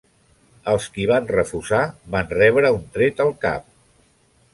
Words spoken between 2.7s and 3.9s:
un tret al cap.